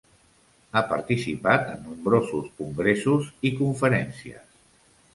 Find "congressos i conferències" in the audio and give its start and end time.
2.65-4.47